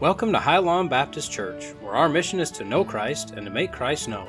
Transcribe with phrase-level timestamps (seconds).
[0.00, 3.50] Welcome to High Lawn Baptist Church, where our mission is to know Christ and to
[3.50, 4.28] make Christ known.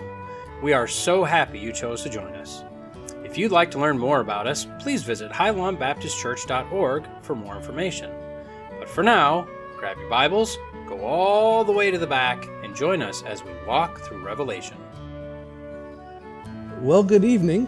[0.63, 2.63] We are so happy you chose to join us.
[3.23, 8.09] If you'd like to learn more about us, please visit highlawnbaptistchurch.org for more information.
[8.79, 9.47] But for now,
[9.77, 13.51] grab your Bibles, go all the way to the back, and join us as we
[13.67, 14.77] walk through Revelation.
[16.81, 17.67] Well, good evening.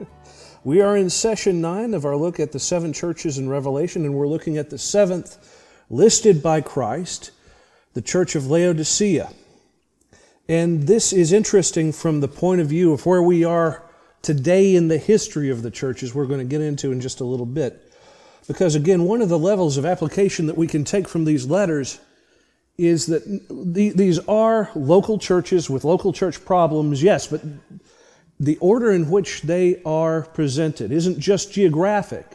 [0.64, 4.14] We are in session nine of our look at the seven churches in Revelation, and
[4.14, 5.61] we're looking at the seventh
[5.92, 7.30] listed by Christ,
[7.92, 9.30] the church of Laodicea.
[10.48, 13.82] And this is interesting from the point of view of where we are
[14.22, 17.24] today in the history of the churches, we're going to get into in just a
[17.24, 17.92] little bit.
[18.48, 22.00] Because again, one of the levels of application that we can take from these letters
[22.78, 27.42] is that these are local churches with local church problems, yes, but
[28.40, 32.26] the order in which they are presented isn't just geographic.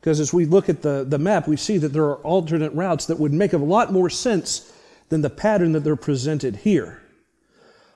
[0.00, 3.06] Because as we look at the, the map, we see that there are alternate routes
[3.06, 4.72] that would make a lot more sense
[5.10, 7.02] than the pattern that they're presented here.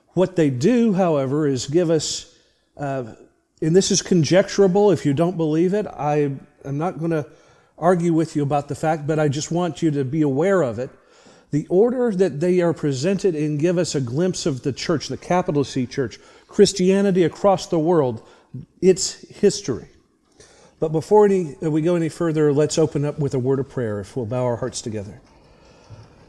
[0.09, 2.37] What they do, however, is give us,
[2.77, 3.15] uh,
[3.61, 5.87] and this is conjecturable if you don't believe it.
[5.87, 7.25] I am not going to
[7.77, 10.77] argue with you about the fact, but I just want you to be aware of
[10.77, 10.91] it.
[11.51, 15.17] The order that they are presented in give us a glimpse of the church, the
[15.17, 18.25] capital C church, Christianity across the world,
[18.81, 19.87] its history.
[20.79, 23.99] But before any, we go any further, let's open up with a word of prayer
[23.99, 25.21] if we'll bow our hearts together.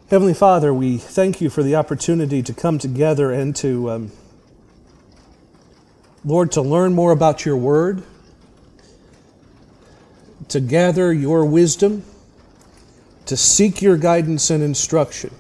[0.09, 4.13] Heavenly Father, we thank you for the opportunity to come together and to, um,
[6.25, 8.05] Lord, to learn more about your word,
[10.47, 12.05] to gather your wisdom,
[13.27, 15.35] to seek your guidance and instruction.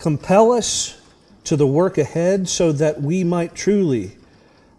[0.00, 1.00] Compel us
[1.44, 4.18] to the work ahead so that we might truly,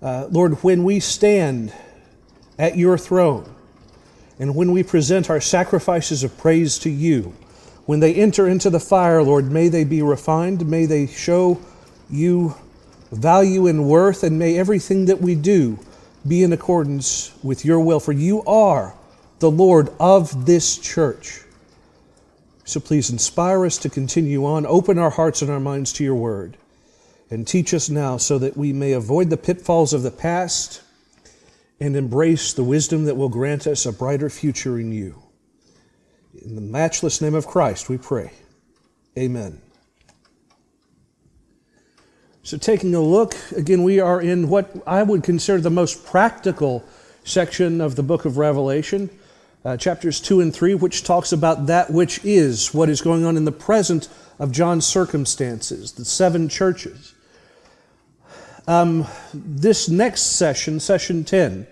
[0.04, 1.74] uh, Lord, when we stand
[2.58, 3.56] at your throne
[4.40, 7.34] and when we present our sacrifices of praise to you,
[7.86, 11.62] when they enter into the fire, Lord, may they be refined, may they show
[12.10, 12.56] you
[13.12, 15.80] value and worth, and may everything that we do
[16.28, 18.96] be in accordance with your will, for you are
[19.40, 21.42] the Lord of this church.
[22.66, 24.66] So please inspire us to continue on.
[24.66, 26.58] Open our hearts and our minds to your word.
[27.30, 30.82] And teach us now so that we may avoid the pitfalls of the past
[31.80, 35.22] and embrace the wisdom that will grant us a brighter future in you.
[36.44, 38.32] In the matchless name of Christ, we pray.
[39.18, 39.62] Amen.
[42.44, 46.84] So, taking a look, again, we are in what I would consider the most practical
[47.24, 49.10] section of the book of Revelation
[49.66, 53.36] uh, chapters 2 and 3, which talks about that which is, what is going on
[53.36, 54.08] in the present
[54.38, 57.15] of John's circumstances, the seven churches.
[58.68, 61.68] Um, this next session, session 10,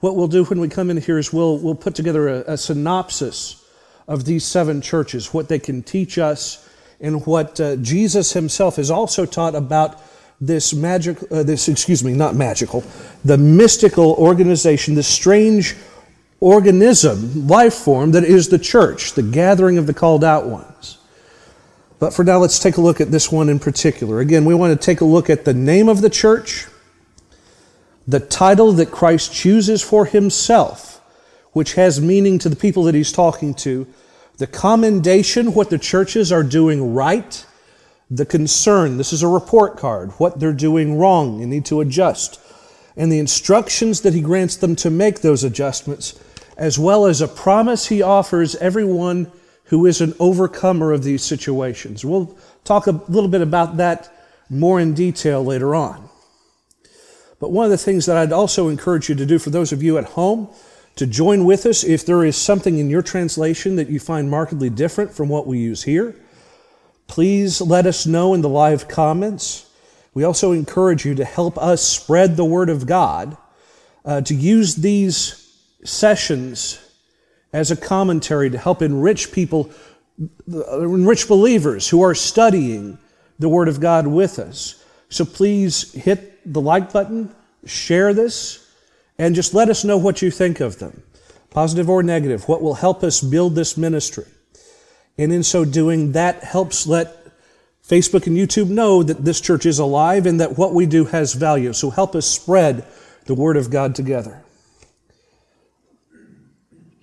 [0.00, 2.56] what we'll do when we come in here is we'll, we'll put together a, a
[2.56, 3.62] synopsis
[4.08, 6.66] of these seven churches, what they can teach us,
[7.00, 10.00] and what uh, Jesus himself has also taught about
[10.40, 12.82] this magic, uh, this, excuse me, not magical,
[13.24, 15.76] the mystical organization, this strange
[16.40, 20.99] organism, life form that is the church, the gathering of the called out ones.
[22.00, 24.20] But for now, let's take a look at this one in particular.
[24.20, 26.66] Again, we want to take a look at the name of the church,
[28.08, 31.02] the title that Christ chooses for himself,
[31.52, 33.86] which has meaning to the people that he's talking to,
[34.38, 37.44] the commendation, what the churches are doing right,
[38.10, 42.40] the concern, this is a report card, what they're doing wrong and need to adjust,
[42.96, 46.18] and the instructions that he grants them to make those adjustments
[46.56, 49.30] as well as a promise he offers everyone
[49.70, 52.04] who is an overcomer of these situations.
[52.04, 54.12] We'll talk a little bit about that
[54.50, 56.08] more in detail later on.
[57.38, 59.80] But one of the things that I'd also encourage you to do for those of
[59.80, 60.48] you at home,
[60.96, 64.70] to join with us if there is something in your translation that you find markedly
[64.70, 66.16] different from what we use here.
[67.06, 69.70] Please let us know in the live comments.
[70.14, 73.36] We also encourage you to help us spread the word of God,
[74.04, 76.89] uh, to use these sessions
[77.52, 79.70] as a commentary to help enrich people,
[80.48, 82.98] enrich believers who are studying
[83.38, 84.84] the Word of God with us.
[85.08, 88.70] So please hit the like button, share this,
[89.18, 91.02] and just let us know what you think of them,
[91.50, 94.26] positive or negative, what will help us build this ministry.
[95.18, 97.16] And in so doing, that helps let
[97.86, 101.34] Facebook and YouTube know that this church is alive and that what we do has
[101.34, 101.72] value.
[101.72, 102.86] So help us spread
[103.26, 104.42] the Word of God together.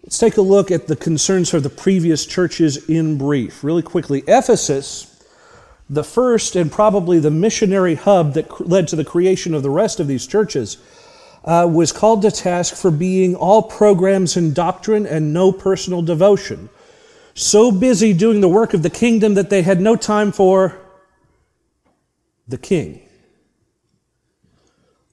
[0.08, 4.24] Let's take a look at the concerns for the previous churches in brief, really quickly.
[4.26, 5.22] Ephesus,
[5.90, 10.00] the first and probably the missionary hub that led to the creation of the rest
[10.00, 10.78] of these churches,
[11.44, 16.70] uh, was called to task for being all programs and doctrine and no personal devotion.
[17.34, 20.80] so busy doing the work of the kingdom that they had no time for
[22.48, 23.02] the king.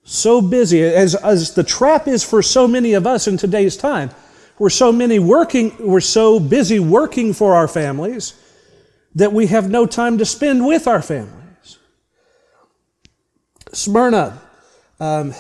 [0.05, 4.11] So busy, as, as the trap is for so many of us in today's time.
[4.59, 8.35] We're so many working, we're so busy working for our families
[9.17, 11.79] that we have no time to spend with our families.
[13.73, 14.41] Smyrna
[15.01, 15.35] um,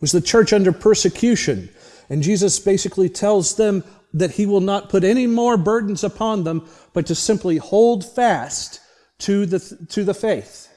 [0.00, 1.68] was the church under persecution,
[2.08, 3.82] and Jesus basically tells them
[4.14, 8.80] that he will not put any more burdens upon them, but to simply hold fast
[9.18, 9.58] to the,
[9.90, 10.68] to the faith.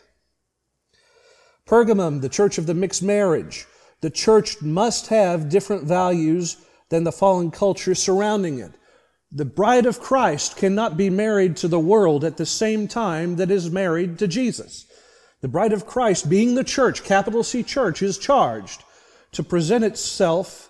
[1.67, 3.65] Pergamum, the church of the mixed marriage.
[4.01, 6.57] The church must have different values
[6.91, 8.73] than the fallen culture surrounding it.
[9.31, 13.49] The bride of Christ cannot be married to the world at the same time that
[13.49, 14.85] is married to Jesus.
[15.39, 18.83] The bride of Christ, being the church, capital C church, is charged
[19.31, 20.69] to present itself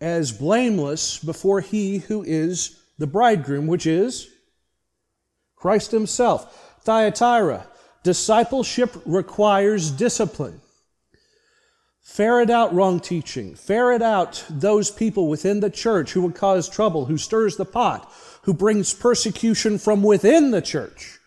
[0.00, 4.28] as blameless before he who is the bridegroom, which is
[5.54, 6.80] Christ himself.
[6.82, 7.68] Thyatira,
[8.02, 10.60] discipleship requires discipline.
[12.10, 13.54] Ferret out wrong teaching.
[13.54, 18.12] Ferret out those people within the church who would cause trouble, who stirs the pot,
[18.42, 21.20] who brings persecution from within the church.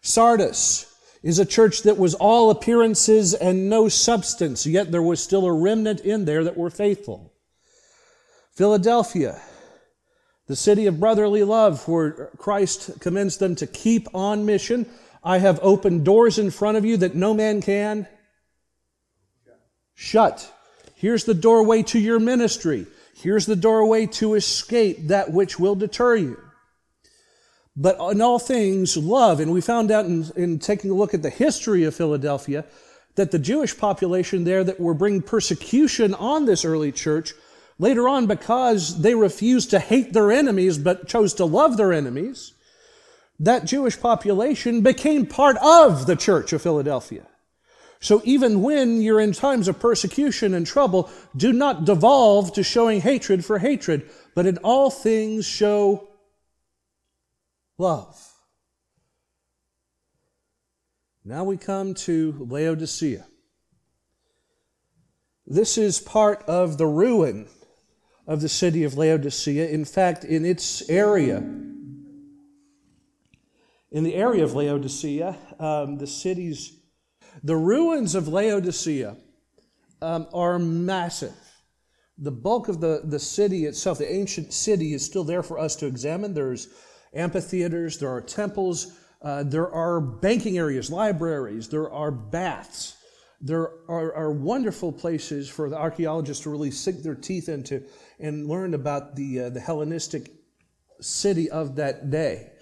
[0.00, 0.90] Sardis
[1.22, 5.52] is a church that was all appearances and no substance, yet there was still a
[5.52, 7.30] remnant in there that were faithful.
[8.50, 9.42] Philadelphia,
[10.46, 14.86] the city of brotherly love, where Christ commends them to keep on mission.
[15.22, 18.08] I have opened doors in front of you that no man can
[19.94, 20.50] shut.
[20.94, 22.86] Here's the doorway to your ministry.
[23.16, 26.40] Here's the doorway to escape that which will deter you.
[27.76, 29.40] But in all things, love.
[29.40, 32.64] And we found out in, in taking a look at the history of Philadelphia
[33.16, 37.32] that the Jewish population there that were bringing persecution on this early church
[37.78, 42.52] later on because they refused to hate their enemies but chose to love their enemies,
[43.40, 47.26] that Jewish population became part of the church of Philadelphia.
[48.04, 53.00] So even when you're in times of persecution and trouble, do not devolve to showing
[53.00, 56.10] hatred for hatred, but in all things show
[57.78, 58.22] love.
[61.24, 63.24] Now we come to Laodicea.
[65.46, 67.48] This is part of the ruin
[68.26, 69.66] of the city of Laodicea.
[69.68, 71.38] In fact, in its area,
[73.90, 76.83] in the area of Laodicea, um, the city's
[77.44, 79.16] the ruins of Laodicea
[80.00, 81.34] um, are massive.
[82.16, 85.76] The bulk of the, the city itself, the ancient city, is still there for us
[85.76, 86.32] to examine.
[86.32, 86.68] There's
[87.14, 92.96] amphitheaters, there are temples, uh, there are banking areas, libraries, there are baths.
[93.40, 97.82] There are, are, wonderful places for the archaeologists to really sink their teeth into
[98.18, 100.30] and learn about the, uh, the Hellenistic
[101.00, 102.52] city of that day.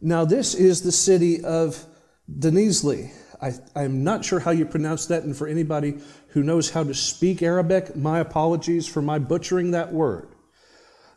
[0.00, 1.84] Now, this is the city of
[2.30, 3.10] Denizli.
[3.40, 5.98] I, I'm not sure how you pronounce that, and for anybody
[6.28, 10.28] who knows how to speak Arabic, my apologies for my butchering that word.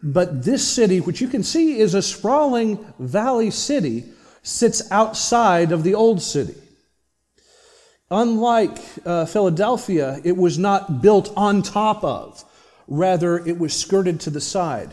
[0.03, 4.05] But this city, which you can see is a sprawling valley city,
[4.43, 6.55] sits outside of the old city.
[8.09, 12.43] Unlike uh, Philadelphia, it was not built on top of,
[12.87, 14.91] rather, it was skirted to the side.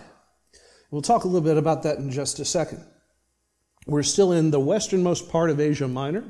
[0.90, 2.84] We'll talk a little bit about that in just a second.
[3.86, 6.24] We're still in the westernmost part of Asia Minor.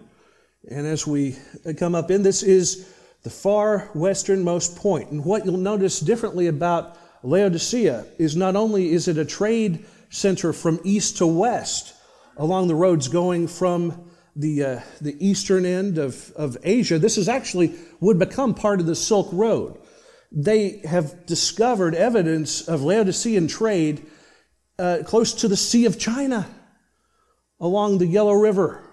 [0.71, 1.37] And as we
[1.77, 5.11] come up in, this is the far westernmost point.
[5.11, 10.53] And what you'll notice differently about Laodicea is not only is it a trade center
[10.53, 11.95] from east to west
[12.37, 17.29] along the roads going from the, uh, the eastern end of, of Asia, this is
[17.29, 19.81] actually would become part of the Silk Road.
[20.31, 24.07] They have discovered evidence of Laodicean trade
[24.79, 26.47] uh, close to the Sea of China
[27.59, 28.88] along the Yellow River.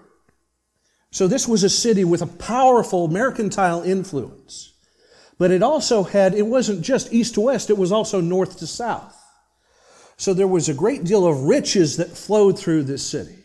[1.16, 4.74] So this was a city with a powerful mercantile influence.
[5.38, 8.66] But it also had, it wasn't just east to west, it was also north to
[8.66, 9.16] south.
[10.18, 13.38] So there was a great deal of riches that flowed through this city.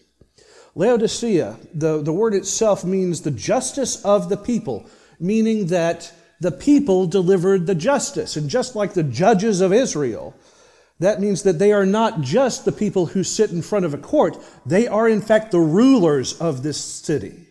[0.75, 6.11] Laodicea, the, the word itself means the justice of the people, meaning that
[6.41, 8.35] the people delivered the justice.
[8.35, 10.35] And just like the judges of Israel,
[10.99, 13.97] that means that they are not just the people who sit in front of a
[13.97, 17.47] court, they are in fact the rulers of this city.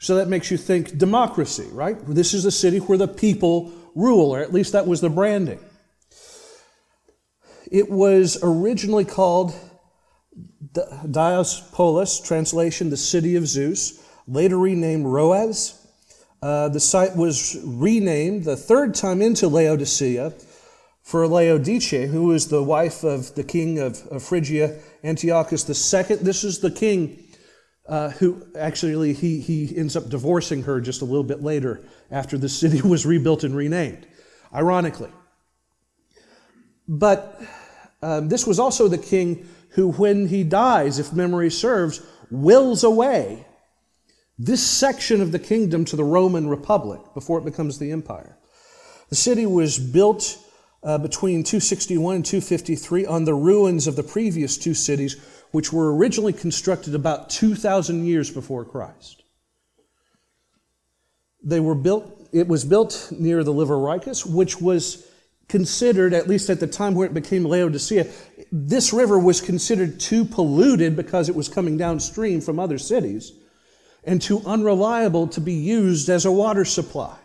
[0.00, 1.96] So that makes you think democracy, right?
[2.06, 5.60] This is a city where the people rule, or at least that was the branding.
[7.70, 9.54] It was originally called
[10.72, 15.76] Diospolis, translation, the city of Zeus, later renamed Roaz.
[16.42, 20.32] Uh, the site was renamed the third time into Laodicea
[21.02, 26.16] for Laodicea, who was the wife of the king of, of Phrygia, Antiochus II.
[26.16, 27.22] This is the king
[27.90, 32.38] uh, who actually he, he ends up divorcing her just a little bit later after
[32.38, 34.06] the city was rebuilt and renamed,
[34.54, 35.10] ironically.
[36.88, 37.42] But
[38.00, 43.44] um, this was also the king who, when he dies, if memory serves, wills away
[44.38, 48.38] this section of the kingdom to the Roman Republic before it becomes the empire.
[49.10, 50.38] The city was built
[50.82, 55.16] uh, between 261 and 253 on the ruins of the previous two cities,
[55.52, 59.22] which were originally constructed about 2,000 years before Christ.
[61.42, 65.06] They were built, it was built near the Livaricus, which was
[65.48, 68.06] considered, at least at the time where it became Laodicea,
[68.52, 73.32] this river was considered too polluted because it was coming downstream from other cities
[74.04, 77.16] and too unreliable to be used as a water supply.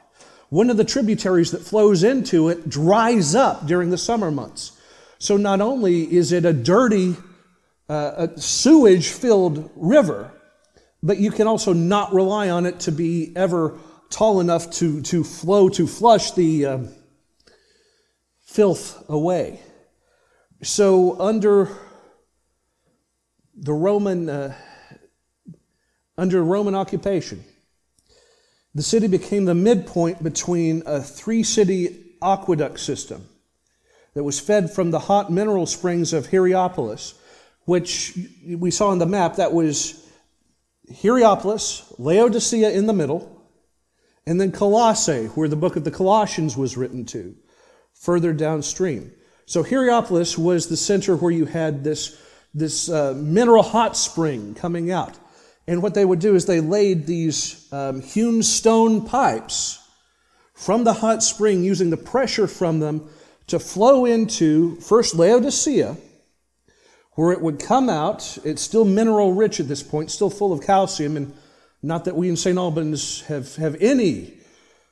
[0.50, 4.80] One of the tributaries that flows into it dries up during the summer months.
[5.20, 7.16] So not only is it a dirty,
[7.90, 10.32] uh, a sewage filled river,
[11.04, 13.78] but you can also not rely on it to be ever
[14.10, 16.80] tall enough to, to flow, to flush the uh,
[18.44, 19.60] filth away.
[20.64, 21.70] So, under
[23.56, 24.56] the Roman, uh,
[26.18, 27.44] under Roman occupation,
[28.74, 33.28] the city became the midpoint between a three city aqueduct system
[34.14, 37.14] that was fed from the hot mineral springs of Hierapolis,
[37.66, 38.18] which
[38.48, 39.36] we saw on the map.
[39.36, 40.08] That was
[40.90, 43.32] Hierapolis, Laodicea in the middle,
[44.26, 47.36] and then Colossae, where the book of the Colossians was written to,
[47.94, 49.12] further downstream.
[49.46, 52.20] So Hierapolis was the center where you had this,
[52.54, 55.18] this uh, mineral hot spring coming out.
[55.68, 59.80] And what they would do is they laid these um, hewn stone pipes
[60.54, 63.10] from the hot spring using the pressure from them
[63.48, 65.98] to flow into first Laodicea,
[67.16, 68.38] where it would come out.
[68.44, 71.34] It's still mineral rich at this point, still full of calcium, and
[71.82, 72.58] not that we in St.
[72.58, 74.34] Albans have, have any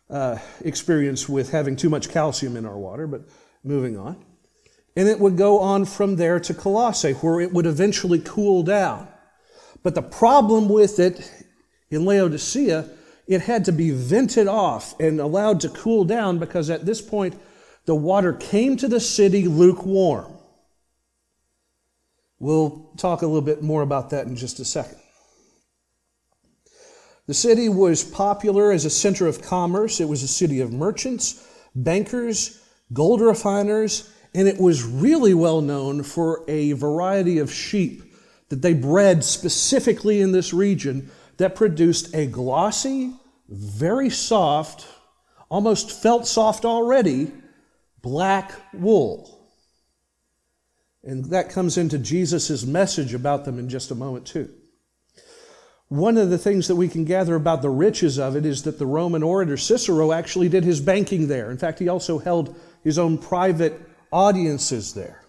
[0.09, 3.21] uh, experience with having too much calcium in our water, but
[3.63, 4.23] moving on.
[4.95, 9.07] And it would go on from there to Colossae, where it would eventually cool down.
[9.81, 11.31] But the problem with it
[11.89, 12.89] in Laodicea,
[13.27, 17.39] it had to be vented off and allowed to cool down because at this point
[17.85, 20.32] the water came to the city lukewarm.
[22.43, 24.97] We'll talk a little bit more about that in just a second.
[27.25, 30.01] The city was popular as a center of commerce.
[30.01, 36.03] It was a city of merchants, bankers, gold refiners, and it was really well known
[36.03, 38.13] for a variety of sheep
[38.49, 43.13] that they bred specifically in this region that produced a glossy,
[43.47, 44.85] very soft,
[45.49, 47.31] almost felt soft already,
[48.01, 49.32] black wool.
[51.03, 54.49] And that comes into Jesus' message about them in just a moment, too.
[55.89, 58.79] One of the things that we can gather about the riches of it is that
[58.79, 61.51] the Roman orator Cicero actually did his banking there.
[61.51, 63.79] In fact, he also held his own private
[64.11, 65.23] audiences there.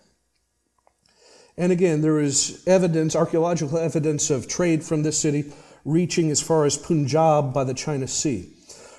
[1.57, 5.53] And again, there is evidence, archaeological evidence of trade from this city
[5.85, 8.51] reaching as far as Punjab by the China Sea.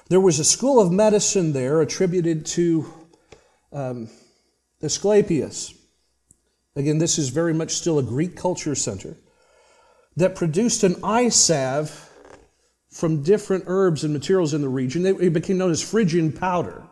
[0.08, 2.94] There was a school of medicine there attributed to
[3.74, 4.10] um,
[4.82, 5.74] Asclepius.
[6.76, 9.18] Again, this is very much still a Greek culture center
[10.18, 12.10] that produced an eye salve
[12.90, 15.06] from different herbs and materials in the region.
[15.06, 16.84] It became known as Phrygian powder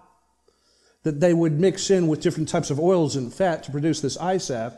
[1.04, 4.18] that they would mix in with different types of oils and fat to produce this
[4.18, 4.74] eye salve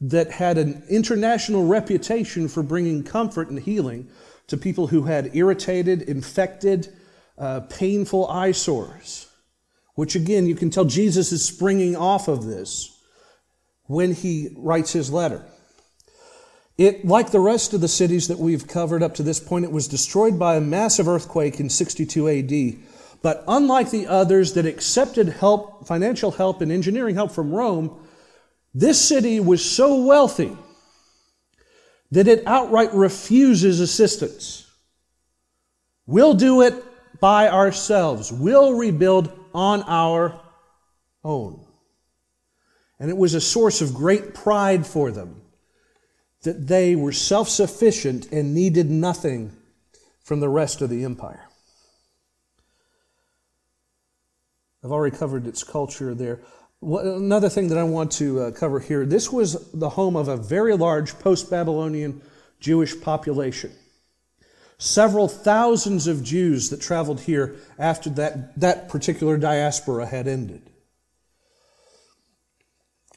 [0.00, 4.08] that had an international reputation for bringing comfort and healing
[4.46, 6.88] to people who had irritated, infected,
[7.38, 9.26] uh, painful eyesores.
[9.94, 12.99] Which again, you can tell Jesus is springing off of this
[13.90, 15.44] when he writes his letter.
[16.78, 19.72] It, like the rest of the cities that we've covered up to this point, it
[19.72, 22.86] was destroyed by a massive earthquake in 62 AD.
[23.20, 28.00] But unlike the others that accepted help, financial help and engineering help from Rome,
[28.72, 30.56] this city was so wealthy
[32.12, 34.70] that it outright refuses assistance.
[36.06, 36.74] We'll do it
[37.18, 38.30] by ourselves.
[38.30, 40.40] We'll rebuild on our
[41.24, 41.66] own.
[43.00, 45.40] And it was a source of great pride for them
[46.42, 49.56] that they were self sufficient and needed nothing
[50.22, 51.48] from the rest of the empire.
[54.84, 56.40] I've already covered its culture there.
[56.82, 60.36] Another thing that I want to uh, cover here this was the home of a
[60.36, 62.22] very large post Babylonian
[62.58, 63.72] Jewish population.
[64.78, 70.69] Several thousands of Jews that traveled here after that, that particular diaspora had ended.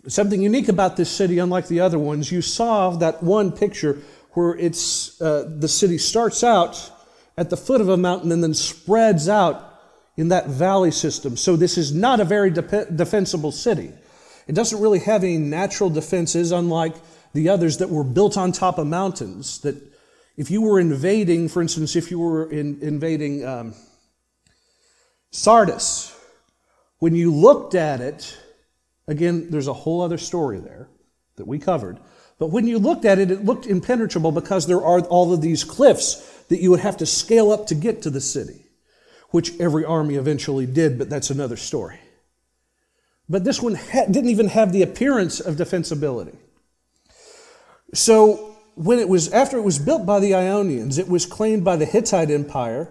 [0.07, 3.99] Something unique about this city, unlike the other ones, you saw that one picture
[4.31, 6.91] where it's, uh, the city starts out
[7.37, 9.81] at the foot of a mountain and then spreads out
[10.17, 11.37] in that valley system.
[11.37, 13.91] So this is not a very de- defensible city.
[14.47, 16.95] It doesn't really have any natural defenses, unlike
[17.33, 19.59] the others that were built on top of mountains.
[19.59, 19.75] That
[20.35, 23.73] if you were invading, for instance, if you were in, invading um,
[25.31, 26.13] Sardis,
[26.99, 28.37] when you looked at it,
[29.07, 30.89] again, there's a whole other story there
[31.35, 31.99] that we covered.
[32.39, 35.63] But when you looked at it, it looked impenetrable because there are all of these
[35.63, 36.15] cliffs
[36.49, 38.65] that you would have to scale up to get to the city,
[39.29, 41.99] which every army eventually did, but that's another story.
[43.29, 46.35] But this one ha- didn't even have the appearance of defensibility.
[47.93, 51.75] So when it was after it was built by the Ionians, it was claimed by
[51.75, 52.89] the Hittite Empire.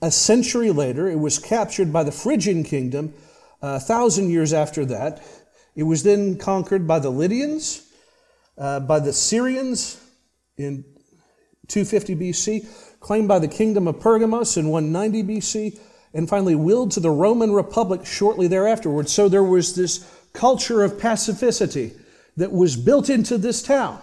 [0.00, 3.14] A century later, it was captured by the Phrygian kingdom.
[3.62, 5.22] A thousand years after that,
[5.76, 7.86] it was then conquered by the Lydians,
[8.56, 10.00] uh, by the Syrians
[10.56, 10.84] in
[11.68, 12.66] 250 BC,
[13.00, 15.78] claimed by the kingdom of Pergamos in 190 BC,
[16.12, 19.02] and finally willed to the Roman Republic shortly thereafter.
[19.04, 21.98] So there was this culture of pacificity
[22.36, 24.00] that was built into this town.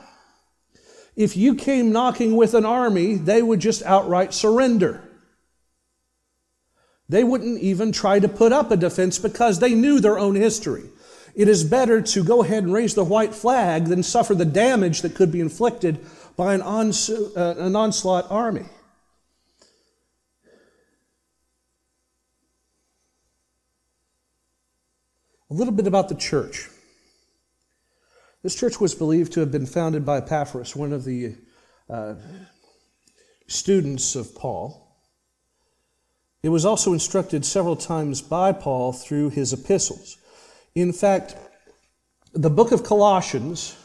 [1.15, 5.06] If you came knocking with an army, they would just outright surrender.
[7.09, 10.83] They wouldn't even try to put up a defense because they knew their own history.
[11.35, 15.03] It is better to go ahead and raise the white flag than suffer the damage
[15.03, 16.03] that could be inflicted
[16.35, 18.65] by an, ons- uh, an onslaught army.
[25.49, 26.69] A little bit about the church.
[28.43, 31.35] This church was believed to have been founded by Epaphras, one of the
[31.89, 32.15] uh,
[33.47, 34.86] students of Paul.
[36.43, 40.17] It was also instructed several times by Paul through his epistles.
[40.75, 41.35] In fact,
[42.33, 43.75] the book of Colossians,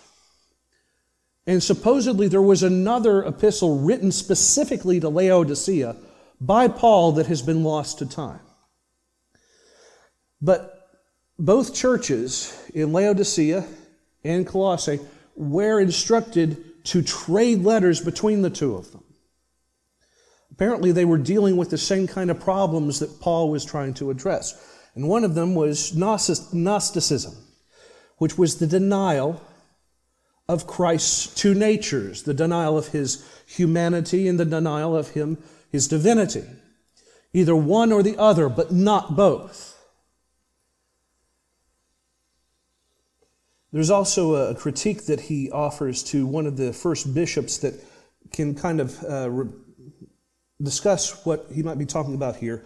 [1.46, 5.96] and supposedly there was another epistle written specifically to Laodicea
[6.40, 8.40] by Paul that has been lost to time.
[10.40, 10.90] But
[11.38, 13.64] both churches in Laodicea
[14.24, 15.00] and Colossae
[15.34, 19.01] were instructed to trade letters between the two of them.
[20.52, 24.10] Apparently, they were dealing with the same kind of problems that Paul was trying to
[24.10, 24.54] address.
[24.94, 27.34] And one of them was Gnosticism,
[28.18, 29.42] which was the denial
[30.48, 35.88] of Christ's two natures, the denial of his humanity and the denial of him, his
[35.88, 36.44] divinity.
[37.32, 39.78] Either one or the other, but not both.
[43.72, 47.82] There's also a critique that he offers to one of the first bishops that
[48.30, 49.50] can kind of uh, re-
[50.62, 52.64] discuss what he might be talking about here.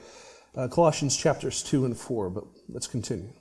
[0.55, 3.33] Uh, Colossians chapters 2 and 4, but let's continue.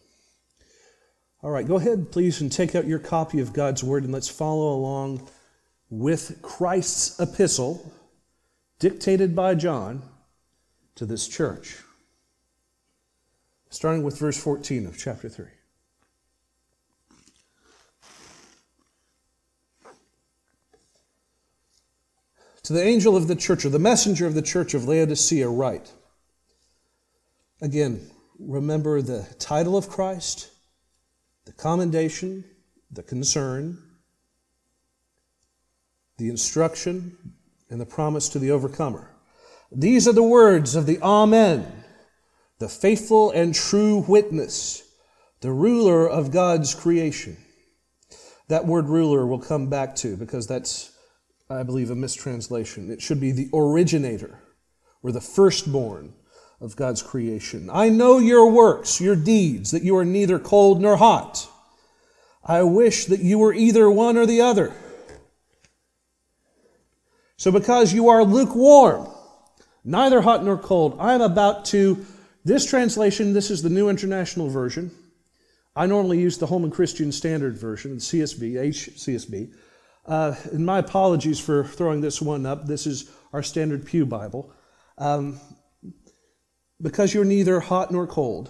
[1.42, 4.30] All right, go ahead, please, and take out your copy of God's Word and let's
[4.30, 5.28] follow along
[5.90, 7.94] with Christ's epistle,
[8.80, 10.02] dictated by John,
[10.96, 11.78] to this church.
[13.70, 15.46] Starting with verse 14 of chapter 3.
[22.66, 25.92] To the angel of the church, or the messenger of the church of Laodicea, write.
[27.62, 30.50] Again, remember the title of Christ,
[31.46, 32.44] the commendation,
[32.90, 33.78] the concern,
[36.18, 37.36] the instruction,
[37.70, 39.12] and the promise to the overcomer.
[39.72, 41.84] These are the words of the Amen,
[42.58, 44.82] the faithful and true witness,
[45.42, 47.38] the ruler of God's creation.
[48.48, 50.95] That word ruler we'll come back to because that's
[51.50, 52.90] I believe, a mistranslation.
[52.90, 54.40] It should be the originator
[55.04, 56.14] or the firstborn
[56.60, 57.70] of God's creation.
[57.72, 61.48] I know your works, your deeds, that you are neither cold nor hot.
[62.44, 64.74] I wish that you were either one or the other.
[67.38, 69.10] So, because you are lukewarm,
[69.84, 72.06] neither hot nor cold, I am about to.
[72.44, 74.92] This translation, this is the New International Version.
[75.76, 79.52] I normally use the Holman Christian Standard Version, CSB, HCSB.
[80.06, 82.68] Uh, and my apologies for throwing this one up.
[82.68, 84.54] This is our standard Pew Bible.
[84.98, 85.40] Um,
[86.82, 88.50] because you're neither hot nor cold.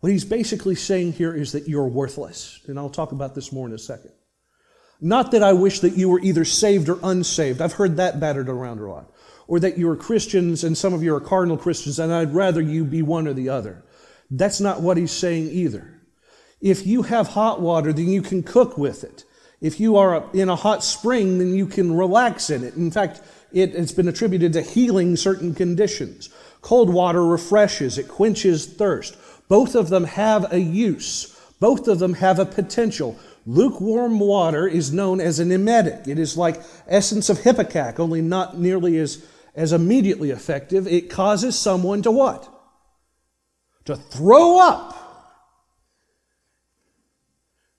[0.00, 2.60] What he's basically saying here is that you're worthless.
[2.66, 4.12] And I'll talk about this more in a second.
[5.00, 7.60] Not that I wish that you were either saved or unsaved.
[7.60, 9.12] I've heard that battered around a lot.
[9.46, 12.60] Or that you are Christians and some of you are carnal Christians, and I'd rather
[12.60, 13.84] you be one or the other.
[14.30, 16.02] That's not what he's saying either.
[16.60, 19.24] If you have hot water, then you can cook with it.
[19.60, 22.74] If you are in a hot spring, then you can relax in it.
[22.74, 23.20] In fact,
[23.52, 26.28] it, has been attributed to healing certain conditions.
[26.60, 29.16] Cold water refreshes, it quenches thirst.
[29.48, 31.34] Both of them have a use.
[31.58, 33.18] Both of them have a potential.
[33.46, 36.06] Lukewarm water is known as an emetic.
[36.06, 40.86] It is like essence of ipecac, only not nearly as, as immediately effective.
[40.86, 42.48] It causes someone to what?
[43.86, 44.97] To throw up.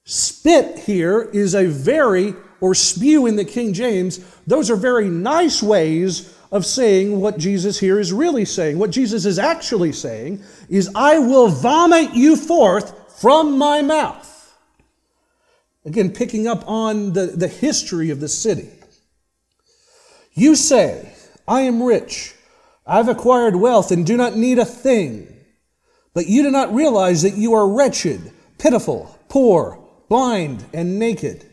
[0.10, 4.18] Spit here is a very, or spew in the King James,
[4.48, 8.80] those are very nice ways of saying what Jesus here is really saying.
[8.80, 14.58] What Jesus is actually saying is, I will vomit you forth from my mouth.
[15.86, 18.72] Again, picking up on the, the history of the city.
[20.34, 21.14] You say,
[21.48, 22.34] I am rich,
[22.84, 25.28] I've acquired wealth, and do not need a thing.
[26.16, 31.46] But you do not realize that you are wretched, pitiful, poor, blind, and naked.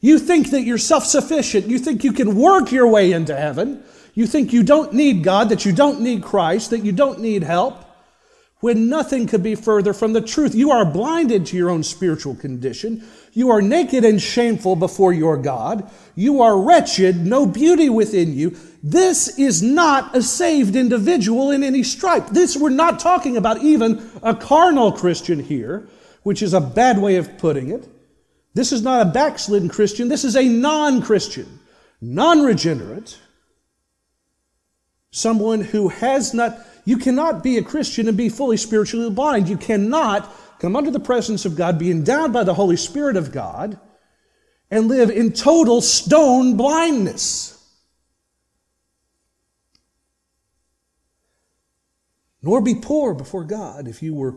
[0.00, 1.66] You think that you're self sufficient.
[1.66, 3.82] You think you can work your way into heaven.
[4.14, 7.42] You think you don't need God, that you don't need Christ, that you don't need
[7.42, 7.82] help
[8.62, 10.54] when nothing could be further from the truth.
[10.54, 13.04] You are blinded to your own spiritual condition.
[13.32, 15.90] You are naked and shameful before your God.
[16.14, 18.56] You are wretched, no beauty within you.
[18.82, 22.28] This is not a saved individual in any stripe.
[22.28, 25.88] This, we're not talking about even a carnal Christian here,
[26.22, 27.88] which is a bad way of putting it.
[28.54, 30.08] This is not a backslidden Christian.
[30.08, 31.60] This is a non Christian,
[32.00, 33.18] non regenerate,
[35.10, 39.48] someone who has not you cannot be a Christian and be fully spiritually blind.
[39.48, 43.32] You cannot come under the presence of God, be endowed by the Holy Spirit of
[43.32, 43.78] God,
[44.70, 47.58] and live in total stone blindness.
[52.42, 54.34] Nor be poor before God if you were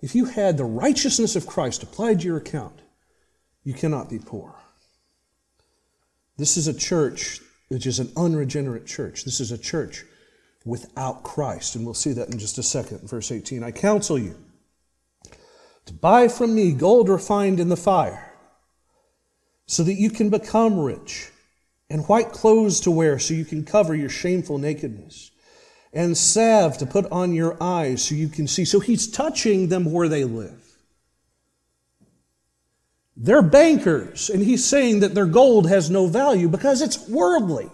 [0.00, 2.80] if you had the righteousness of Christ applied to your account,
[3.64, 4.54] you cannot be poor.
[6.36, 9.24] This is a church which is an unregenerate church.
[9.24, 10.04] This is a church
[10.64, 11.74] without Christ.
[11.74, 13.08] And we'll see that in just a second.
[13.08, 14.36] Verse 18 I counsel you
[15.88, 18.34] to buy from me gold refined in the fire,
[19.66, 21.30] so that you can become rich,
[21.88, 25.30] and white clothes to wear, so you can cover your shameful nakedness,
[25.92, 28.64] and salve to put on your eyes, so you can see.
[28.64, 30.64] So he's touching them where they live.
[33.16, 37.68] They're bankers, and he's saying that their gold has no value because it's worldly.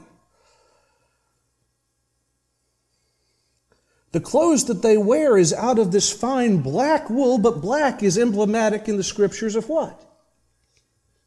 [4.12, 8.16] The clothes that they wear is out of this fine black wool, but black is
[8.16, 10.00] emblematic in the scriptures of what?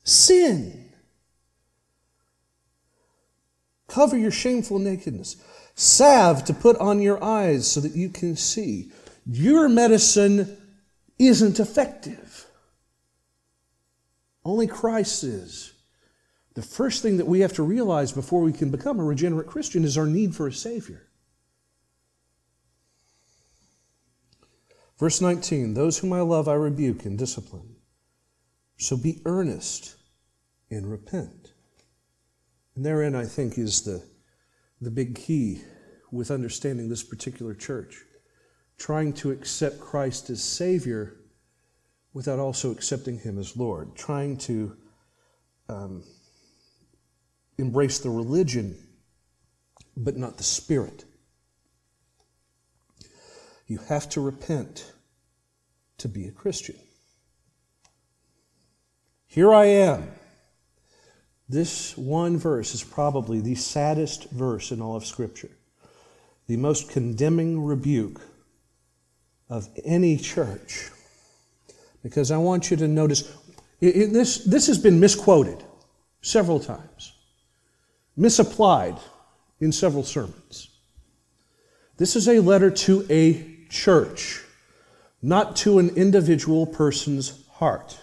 [0.03, 0.85] Sin.
[3.87, 5.35] Cover your shameful nakedness.
[5.79, 8.91] Salve to put on your eyes so that you can see.
[9.27, 10.57] Your medicine
[11.19, 12.47] isn't effective.
[14.43, 15.73] Only Christ is.
[16.55, 19.85] The first thing that we have to realize before we can become a regenerate Christian
[19.85, 21.03] is our need for a Savior.
[24.97, 27.75] Verse 19 Those whom I love I rebuke and discipline.
[28.77, 29.95] So be earnest
[30.71, 31.51] and repent.
[32.75, 34.03] And therein, I think, is the,
[34.81, 35.61] the big key
[36.11, 38.03] with understanding this particular church.
[38.77, 41.17] Trying to accept Christ as Savior
[42.13, 43.95] without also accepting Him as Lord.
[43.95, 44.77] Trying to
[45.67, 46.03] um,
[47.57, 48.77] embrace the religion,
[49.95, 51.05] but not the Spirit.
[53.65, 54.93] You have to repent
[55.97, 56.75] to be a Christian.
[59.25, 60.16] Here I am.
[61.49, 65.51] This one verse is probably the saddest verse in all of Scripture,
[66.47, 68.21] the most condemning rebuke
[69.49, 70.89] of any church.
[72.03, 73.33] Because I want you to notice
[73.79, 75.63] this, this has been misquoted
[76.21, 77.13] several times,
[78.15, 78.97] misapplied
[79.59, 80.69] in several sermons.
[81.97, 84.43] This is a letter to a church,
[85.21, 87.97] not to an individual person's heart.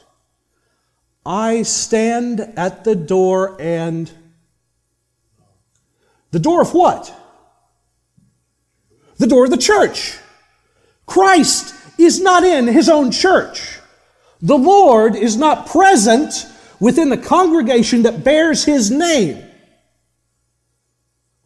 [1.26, 4.10] I stand at the door and.
[6.30, 7.14] The door of what?
[9.18, 10.18] The door of the church.
[11.06, 13.78] Christ is not in his own church.
[14.42, 16.46] The Lord is not present
[16.80, 19.42] within the congregation that bears his name.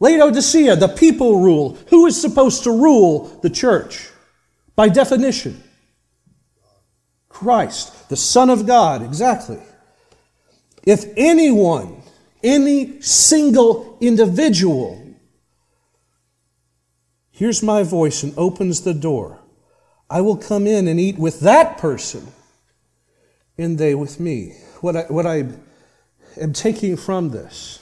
[0.01, 1.77] Laodicea, the people rule.
[1.91, 4.09] Who is supposed to rule the church?
[4.75, 5.63] By definition,
[7.29, 9.59] Christ, the Son of God, exactly.
[10.89, 12.01] If anyone,
[12.43, 14.99] any single individual,
[17.31, 19.39] hears my voice and opens the door,
[20.09, 22.29] I will come in and eat with that person,
[23.59, 24.55] and they with me.
[24.81, 25.49] What I, what I
[26.41, 27.81] am taking from this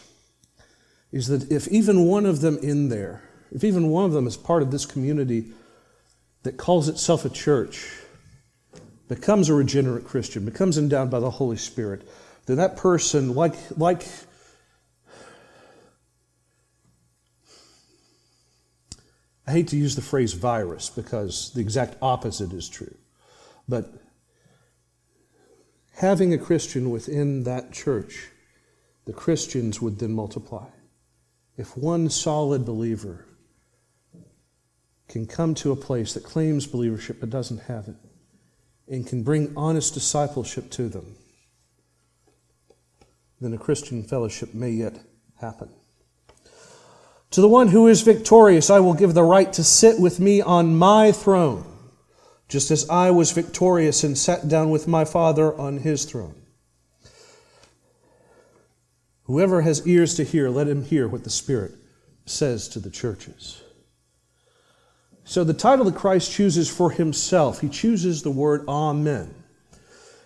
[1.12, 4.36] is that if even one of them in there, if even one of them is
[4.36, 5.52] part of this community
[6.42, 7.88] that calls itself a church,
[9.06, 12.02] becomes a regenerate Christian, becomes endowed by the Holy Spirit,
[12.46, 14.06] then that person, like, like
[19.46, 22.94] I hate to use the phrase virus because the exact opposite is true.
[23.68, 23.92] But
[25.94, 28.28] having a Christian within that church,
[29.04, 30.66] the Christians would then multiply.
[31.56, 33.24] If one solid believer
[35.08, 37.96] can come to a place that claims believership but doesn't have it,
[38.88, 41.16] and can bring honest discipleship to them,
[43.40, 45.00] then a Christian fellowship may yet
[45.40, 45.70] happen.
[47.32, 50.40] To the one who is victorious, I will give the right to sit with me
[50.40, 51.64] on my throne,
[52.48, 56.34] just as I was victorious and sat down with my Father on his throne.
[59.24, 61.74] Whoever has ears to hear, let him hear what the Spirit
[62.26, 63.60] says to the churches.
[65.24, 69.34] So, the title that Christ chooses for himself, he chooses the word Amen.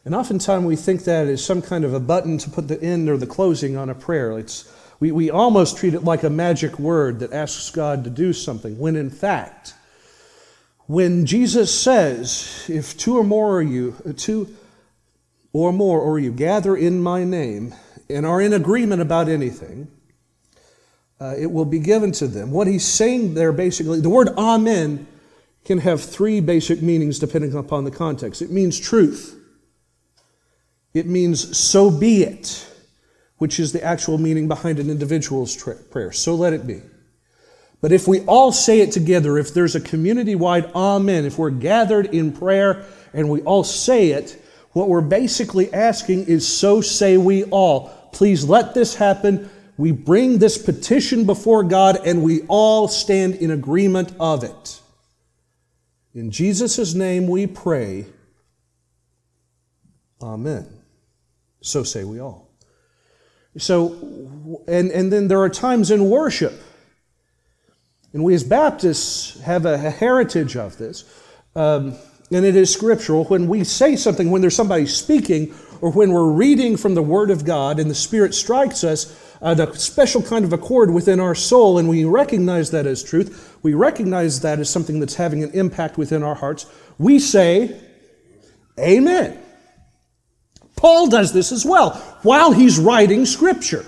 [0.05, 3.09] And oftentimes we think that is some kind of a button to put the end
[3.09, 4.39] or the closing on a prayer.
[4.39, 8.33] It's, we, we almost treat it like a magic word that asks God to do
[8.33, 9.75] something, when in fact,
[10.87, 14.57] when Jesus says, If two or more are you, uh, two
[15.53, 17.75] or more or you gather in my name
[18.09, 19.89] and are in agreement about anything,
[21.21, 22.51] uh, it will be given to them.
[22.51, 25.07] What he's saying there basically, the word amen
[25.65, 28.43] can have three basic meanings depending upon the context.
[28.43, 29.40] It means truth,
[30.93, 32.67] it means so be it,
[33.39, 36.13] which is the actual meaning behind an individual's tra- prayer.
[36.13, 36.83] So let it be.
[37.81, 41.51] But if we all say it together, if there's a community wide amen, if we're
[41.51, 47.17] gathered in prayer and we all say it, what we're basically asking is so say
[47.17, 47.89] we all.
[48.13, 49.49] Please let this happen
[49.81, 54.79] we bring this petition before God and we all stand in agreement of it.
[56.15, 58.05] In Jesus' name we pray.
[60.21, 60.80] Amen.
[61.61, 62.51] So say we all.
[63.59, 66.55] So, and, and then there are times in worship,
[68.13, 71.05] and we as Baptists have a, heritage of this,
[71.57, 71.95] um,
[72.31, 73.25] and it is scriptural.
[73.25, 77.31] When we say something, when there's somebody speaking, or when we're reading from the Word
[77.31, 81.79] of God and the Spirit strikes us, a special kind of accord within our soul,
[81.79, 83.59] and we recognize that as truth.
[83.63, 86.67] We recognize that as something that's having an impact within our hearts.
[86.99, 87.81] We say,
[88.79, 89.39] Amen.
[90.81, 91.91] Paul does this as well
[92.23, 93.85] while he's writing Scripture.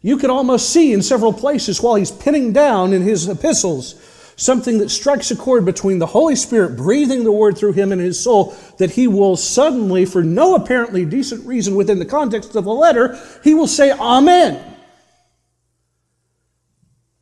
[0.00, 3.94] You can almost see in several places while he's pinning down in his epistles
[4.36, 8.00] something that strikes a chord between the Holy Spirit breathing the word through him and
[8.00, 12.64] his soul, that he will suddenly, for no apparently decent reason within the context of
[12.64, 14.62] the letter, he will say, Amen.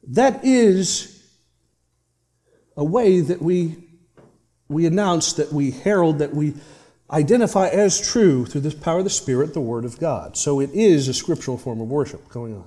[0.09, 1.25] That is
[2.77, 3.77] a way that we,
[4.69, 6.55] we announce, that we herald, that we
[7.14, 10.37] identify as true through the power of the Spirit, the Word of God.
[10.37, 12.66] So it is a scriptural form of worship going on.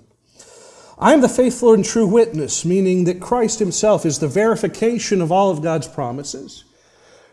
[0.98, 5.32] I am the faithful and true witness, meaning that Christ himself is the verification of
[5.32, 6.64] all of God's promises,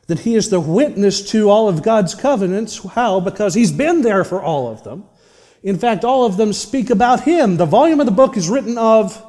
[0.08, 2.84] that he is the witness to all of God's covenants.
[2.84, 3.20] How?
[3.20, 5.04] Because he's been there for all of them.
[5.62, 7.56] In fact, all of them speak about him.
[7.56, 9.24] The volume of the book is written of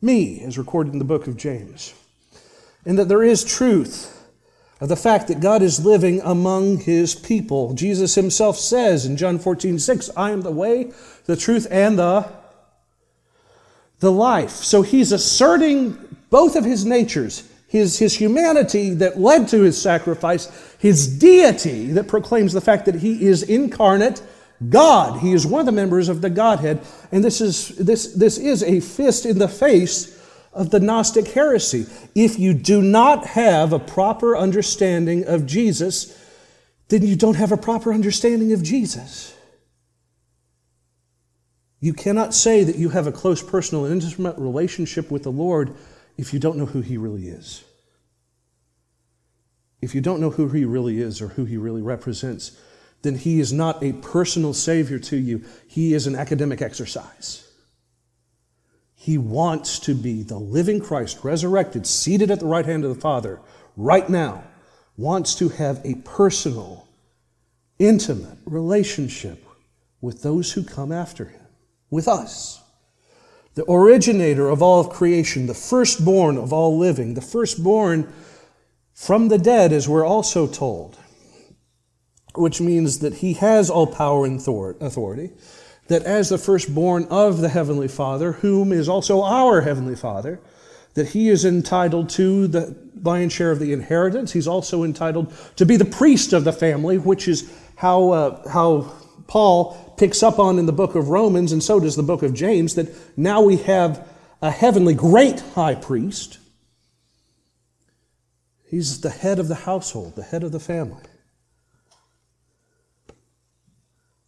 [0.00, 1.92] me, as recorded in the book of James.
[2.86, 4.13] And that there is truth
[4.84, 7.72] of the fact that God is living among his people.
[7.72, 10.92] Jesus himself says in John 14, 6, I am the way,
[11.24, 12.30] the truth, and the
[14.00, 14.50] the life.
[14.50, 20.76] So he's asserting both of his natures his, his humanity that led to his sacrifice,
[20.78, 24.22] his deity that proclaims the fact that he is incarnate
[24.68, 25.20] God.
[25.20, 26.82] He is one of the members of the Godhead.
[27.10, 30.23] And this is, this, this is a fist in the face
[30.54, 31.86] of the Gnostic heresy.
[32.14, 36.18] If you do not have a proper understanding of Jesus,
[36.88, 39.34] then you don't have a proper understanding of Jesus.
[41.80, 45.74] You cannot say that you have a close personal intimate relationship with the Lord
[46.16, 47.64] if you don't know who He really is.
[49.82, 52.58] If you don't know who He really is or who He really represents,
[53.02, 55.44] then He is not a personal Savior to you.
[55.68, 57.46] He is an academic exercise.
[59.04, 63.00] He wants to be the living Christ, resurrected, seated at the right hand of the
[63.02, 63.38] Father
[63.76, 64.44] right now,
[64.96, 66.88] wants to have a personal,
[67.78, 69.44] intimate relationship
[70.00, 71.42] with those who come after Him
[71.90, 72.62] with us.
[73.56, 78.10] The originator of all of creation, the firstborn of all living, the firstborn
[78.94, 80.96] from the dead, as we're also told,
[82.36, 85.32] which means that he has all power and authority,
[85.88, 90.40] that as the firstborn of the Heavenly Father, whom is also our Heavenly Father,
[90.94, 94.32] that he is entitled to the lion's share of the inheritance.
[94.32, 98.92] He's also entitled to be the priest of the family, which is how, uh, how
[99.26, 102.32] Paul picks up on in the book of Romans, and so does the book of
[102.32, 104.08] James, that now we have
[104.40, 106.38] a heavenly great high priest.
[108.66, 111.02] He's the head of the household, the head of the family,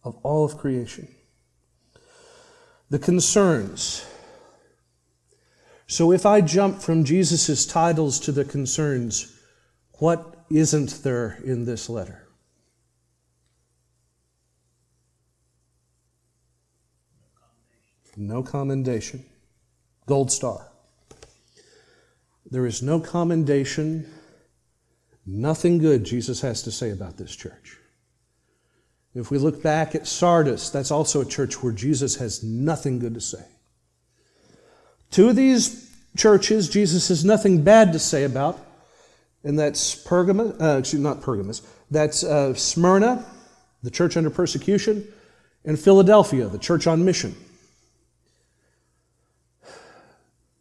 [0.03, 1.07] of all of creation.
[2.89, 4.05] The concerns.
[5.87, 9.37] So if I jump from Jesus' titles to the concerns,
[9.99, 12.27] what isn't there in this letter?
[18.17, 19.25] No commendation.
[20.07, 20.71] Gold star.
[22.49, 24.09] There is no commendation,
[25.25, 27.77] nothing good Jesus has to say about this church.
[29.17, 33.15] If we look back at Sardis, that's also a church where Jesus has nothing good
[33.15, 33.43] to say.
[35.09, 38.59] Two of these churches, Jesus has nothing bad to say about,
[39.43, 43.25] and that's Pergamos, uh, excuse not Pergamos, that's uh, Smyrna,
[43.81, 45.07] the church under persecution,
[45.65, 47.35] and Philadelphia, the church on mission.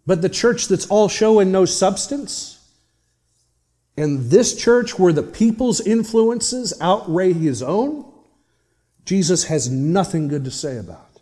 [0.07, 2.59] But the church that's all show and no substance,
[3.99, 8.13] and this church where the people's influences outweigh his own,
[9.07, 11.21] Jesus has nothing good to say about.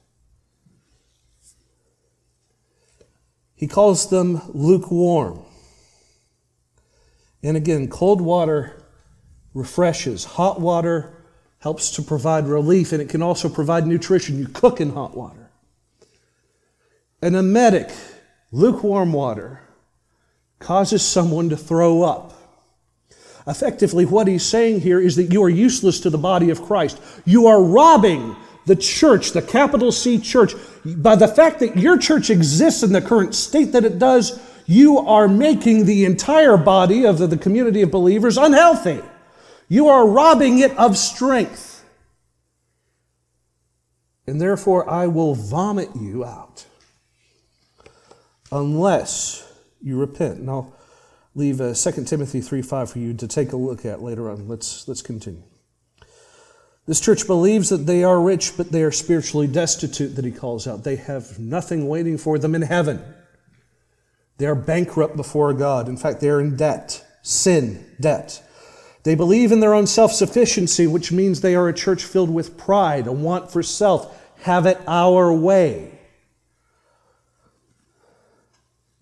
[3.55, 5.45] He calls them lukewarm.
[7.43, 8.83] And again, cold water
[9.53, 11.13] refreshes, hot water
[11.61, 14.39] helps to provide relief, and it can also provide nutrition.
[14.39, 15.51] You cook in hot water.
[17.23, 17.91] An emetic
[18.55, 19.63] Lukewarm water
[20.61, 22.34] causes someone to throw up.
[23.47, 27.01] Effectively, what he's saying here is that you are useless to the body of Christ.
[27.27, 30.55] You are robbing the church, the capital C church.
[30.85, 34.99] By the fact that your church exists in the current state that it does, you
[34.99, 39.03] are making the entire body of the community of believers unhealthy.
[39.69, 41.85] You are robbing it of strength.
[44.27, 46.65] And therefore, I will vomit you out
[48.51, 49.47] unless
[49.83, 50.49] you repent.
[50.49, 50.75] I'll
[51.35, 54.49] leave uh, 2 Timothy 3 5 for you to take a look at later on.
[54.49, 55.43] Let's, let's continue.
[56.87, 60.67] This church believes that they are rich, but they are spiritually destitute, that he calls
[60.67, 60.85] out.
[60.85, 63.03] They have nothing waiting for them in heaven.
[64.37, 65.89] They are bankrupt before God.
[65.89, 68.43] In fact, they are in debt, sin, debt.
[69.05, 72.59] They believe in their own self sufficiency, which means they are a church filled with
[72.59, 75.94] pride, a want for self, have it our way.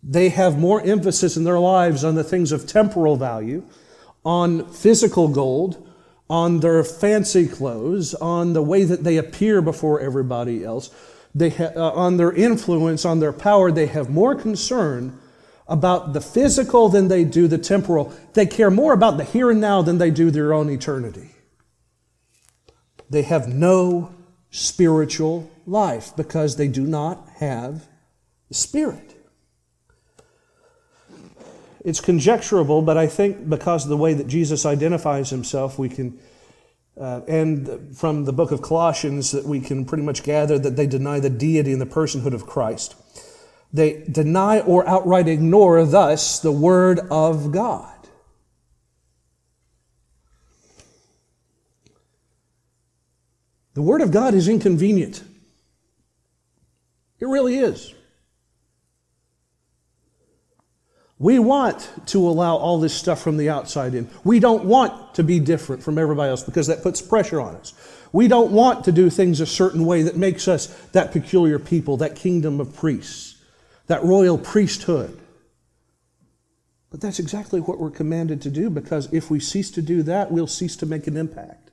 [0.03, 3.65] They have more emphasis in their lives on the things of temporal value,
[4.25, 5.89] on physical gold,
[6.29, 10.91] on their fancy clothes, on the way that they appear before everybody else,
[11.35, 13.71] they ha- uh, on their influence, on their power.
[13.71, 15.19] They have more concern
[15.69, 18.13] about the physical than they do the temporal.
[18.35, 21.31] They care more about the here and now than they do their own eternity.
[23.09, 24.15] They have no
[24.51, 27.89] spiritual life because they do not have
[28.49, 29.12] the Spirit.
[31.85, 36.19] It's conjecturable, but I think because of the way that Jesus identifies himself, we can,
[37.01, 40.87] uh, and from the book of Colossians, that we can pretty much gather that they
[40.87, 42.95] deny the deity and the personhood of Christ.
[43.73, 47.89] They deny or outright ignore, thus, the Word of God.
[53.75, 55.25] The Word of God is inconvenient.
[57.19, 57.95] It really is.
[61.23, 64.11] We want to allow all this stuff from the outside in.
[64.25, 67.75] We don't want to be different from everybody else because that puts pressure on us.
[68.11, 71.97] We don't want to do things a certain way that makes us that peculiar people,
[71.99, 73.37] that kingdom of priests,
[73.87, 75.17] that royal priesthood.
[76.91, 80.33] But that's exactly what we're commanded to do because if we cease to do that,
[80.33, 81.71] we'll cease to make an impact.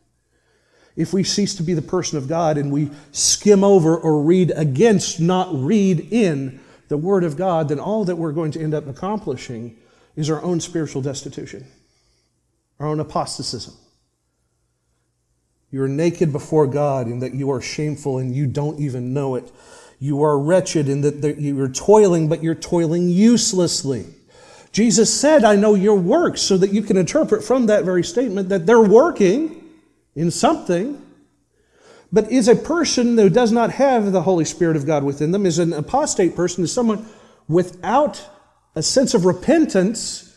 [0.96, 4.52] If we cease to be the person of God and we skim over or read
[4.56, 8.74] against, not read in, the Word of God, then all that we're going to end
[8.74, 9.78] up accomplishing
[10.16, 11.66] is our own spiritual destitution,
[12.80, 13.74] our own apostatism.
[15.72, 19.52] You're naked before God in that you are shameful and you don't even know it.
[20.00, 24.06] You are wretched in that you're toiling, but you're toiling uselessly.
[24.72, 28.50] Jesus said, I know your works, so that you can interpret from that very statement
[28.50, 29.64] that they're working
[30.16, 31.02] in something.
[32.12, 35.46] But is a person who does not have the Holy Spirit of God within them,
[35.46, 37.06] is an apostate person, is someone
[37.48, 38.28] without
[38.76, 40.36] a sense of repentance.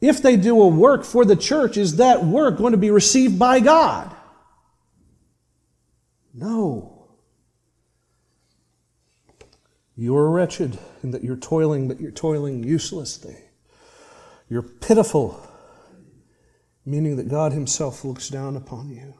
[0.00, 3.38] If they do a work for the church, is that work going to be received
[3.38, 4.14] by God?
[6.34, 7.08] No.
[9.96, 13.36] You are wretched and that you're toiling, but you're toiling uselessly.
[14.48, 15.46] You're pitiful,
[16.86, 19.14] meaning that God Himself looks down upon you.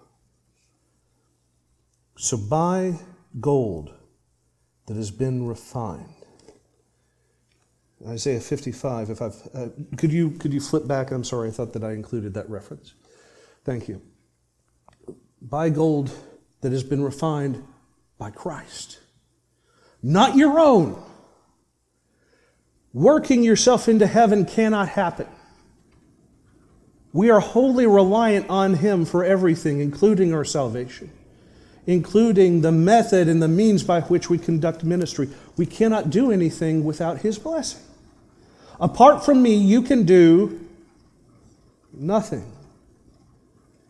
[2.16, 2.94] So buy
[3.40, 3.94] gold
[4.86, 6.14] that has been refined.
[8.06, 9.10] Isaiah 55.
[9.10, 11.10] If I've, uh, could you could you flip back?
[11.10, 12.94] I'm sorry, I thought that I included that reference.
[13.64, 14.00] Thank you.
[15.42, 16.10] Buy gold
[16.60, 17.62] that has been refined
[18.18, 18.98] by Christ,
[20.02, 21.02] not your own.
[22.92, 25.28] Working yourself into heaven cannot happen.
[27.12, 31.10] We are wholly reliant on Him for everything, including our salvation,
[31.86, 35.28] including the method and the means by which we conduct ministry.
[35.56, 37.82] We cannot do anything without His blessing.
[38.80, 40.66] Apart from me, you can do
[41.92, 42.50] nothing.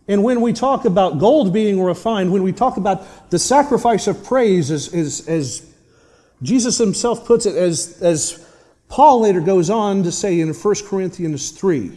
[0.08, 4.24] And when we talk about gold being refined, when we talk about the sacrifice of
[4.24, 5.72] praise, as, as, as
[6.42, 8.44] Jesus himself puts it, as, as
[8.88, 11.92] Paul later goes on to say in 1 Corinthians 3,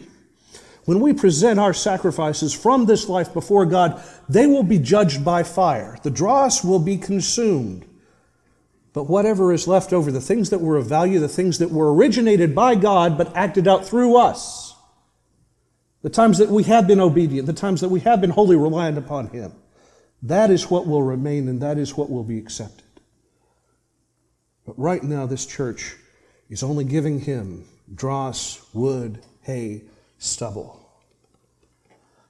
[0.84, 5.42] when we present our sacrifices from this life before God, they will be judged by
[5.42, 5.98] fire.
[6.02, 7.86] The dross will be consumed.
[8.92, 11.92] But whatever is left over, the things that were of value, the things that were
[11.92, 14.74] originated by God but acted out through us,
[16.02, 18.98] the times that we have been obedient, the times that we have been wholly reliant
[18.98, 19.52] upon Him,
[20.22, 22.84] that is what will remain and that is what will be accepted.
[24.66, 25.96] But right now, this church
[26.48, 29.82] is only giving Him dross, wood, hay,
[30.24, 30.80] stubble,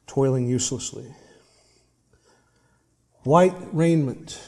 [0.07, 1.07] toiling uselessly.
[3.23, 4.39] White raiment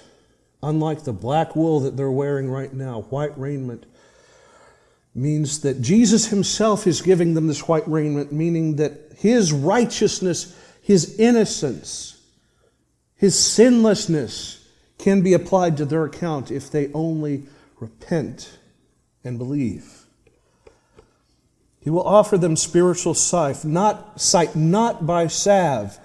[0.62, 3.86] Unlike the black wool that they're wearing right now, white raiment
[5.14, 11.18] means that Jesus himself is giving them this white raiment, meaning that his righteousness, his
[11.20, 12.20] innocence,
[13.14, 14.66] his sinlessness
[14.98, 17.44] can be applied to their account if they only
[17.78, 18.58] repent
[19.22, 19.95] and believe.
[21.86, 26.00] He will offer them spiritual sight, not sight, not by salve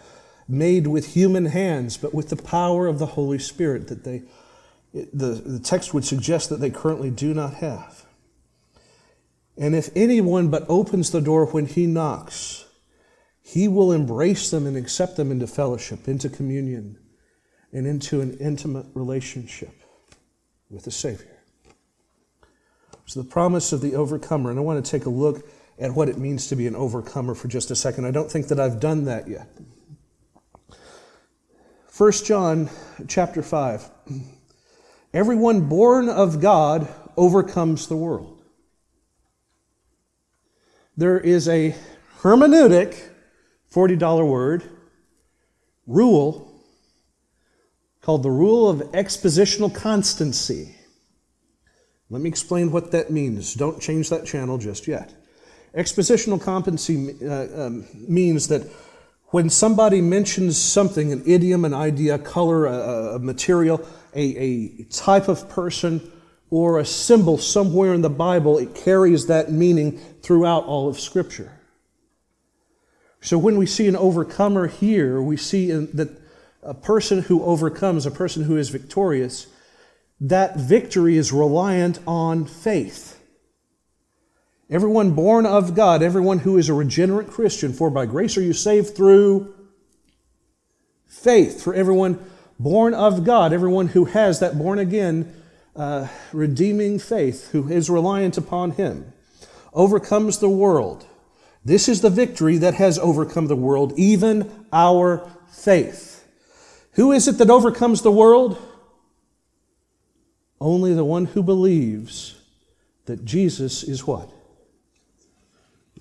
[0.48, 4.22] made with human hands, but with the power of the Holy Spirit that they
[4.94, 8.06] the, the text would suggest that they currently do not have.
[9.58, 12.66] And if anyone but opens the door when he knocks,
[13.42, 17.00] he will embrace them and accept them into fellowship, into communion,
[17.74, 19.74] and into an intimate relationship
[20.70, 21.40] with the Savior.
[23.08, 25.44] So, the promise of the overcomer, and I want to take a look
[25.82, 28.06] at what it means to be an overcomer for just a second.
[28.06, 29.48] I don't think that I've done that yet.
[31.98, 32.70] 1 John
[33.08, 33.90] chapter 5.
[35.14, 38.42] Everyone born of God overcomes the world.
[40.96, 41.76] There is a
[42.20, 43.02] hermeneutic,
[43.74, 44.64] $40 word,
[45.88, 46.48] rule
[48.02, 50.76] called the rule of expositional constancy.
[52.10, 53.54] Let me explain what that means.
[53.56, 55.14] Don't change that channel just yet.
[55.76, 58.68] Expositional competency uh, um, means that
[59.28, 65.30] when somebody mentions something, an idiom, an idea, color, a, a material, a, a type
[65.30, 66.12] of person
[66.50, 71.54] or a symbol somewhere in the Bible, it carries that meaning throughout all of Scripture.
[73.22, 76.10] So when we see an overcomer here, we see that
[76.62, 79.48] a person who overcomes, a person who is victorious,
[80.20, 83.21] that victory is reliant on faith.
[84.72, 88.54] Everyone born of God, everyone who is a regenerate Christian, for by grace are you
[88.54, 89.54] saved through
[91.08, 91.62] faith.
[91.62, 92.24] For everyone
[92.58, 95.36] born of God, everyone who has that born again,
[95.76, 99.12] uh, redeeming faith, who is reliant upon Him,
[99.74, 101.06] overcomes the world.
[101.66, 106.26] This is the victory that has overcome the world, even our faith.
[106.94, 108.58] Who is it that overcomes the world?
[110.62, 112.40] Only the one who believes
[113.06, 114.32] that Jesus is what?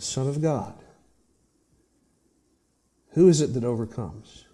[0.01, 0.72] The Son of God.
[3.11, 4.46] Who is it that overcomes?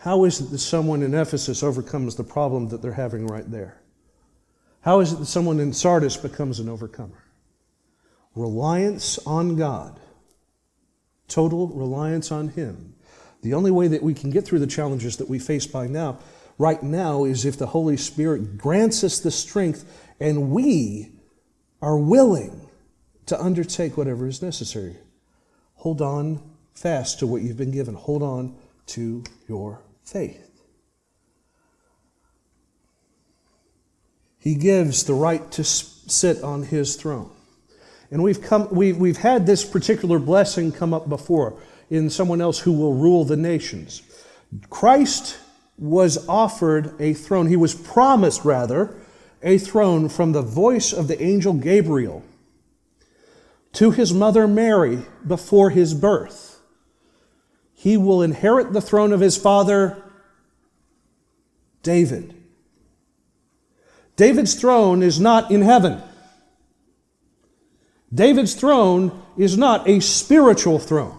[0.00, 3.80] How is it that someone in Ephesus overcomes the problem that they're having right there?
[4.82, 7.24] How is it that someone in Sardis becomes an overcomer?
[8.34, 9.98] Reliance on God,
[11.26, 12.94] total reliance on Him.
[13.40, 16.18] The only way that we can get through the challenges that we face by now,
[16.58, 21.10] right now, is if the Holy Spirit grants us the strength and we
[21.80, 22.67] are willing
[23.28, 24.96] to undertake whatever is necessary.
[25.76, 26.42] Hold on
[26.74, 27.94] fast to what you've been given.
[27.94, 28.56] Hold on
[28.86, 30.44] to your faith.
[34.38, 37.30] He gives the right to sit on his throne.
[38.10, 41.60] And we've, come, we've, we've had this particular blessing come up before
[41.90, 44.02] in someone else who will rule the nations.
[44.70, 45.38] Christ
[45.76, 47.48] was offered a throne.
[47.48, 48.96] He was promised, rather,
[49.42, 52.22] a throne from the voice of the angel Gabriel
[53.74, 56.60] to his mother Mary before his birth.
[57.74, 60.02] He will inherit the throne of his father
[61.82, 62.34] David.
[64.16, 66.02] David's throne is not in heaven.
[68.12, 71.16] David's throne is not a spiritual throne.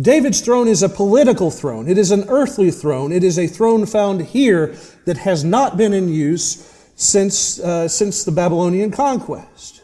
[0.00, 1.86] David's throne is a political throne.
[1.86, 3.12] It is an earthly throne.
[3.12, 4.74] It is a throne found here
[5.04, 9.81] that has not been in use since, uh, since the Babylonian conquest.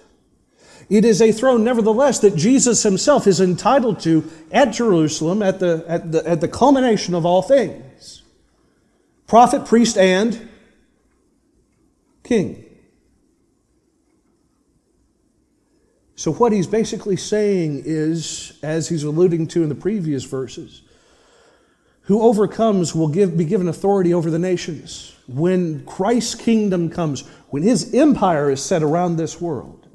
[0.88, 5.84] It is a throne, nevertheless, that Jesus himself is entitled to at Jerusalem at the,
[5.86, 8.22] at the, at the culmination of all things
[9.26, 10.48] prophet, priest, and
[12.24, 12.64] king.
[16.16, 20.82] So, what he's basically saying is, as he's alluding to in the previous verses,
[22.02, 25.14] who overcomes will give, be given authority over the nations.
[25.28, 29.87] When Christ's kingdom comes, when his empire is set around this world,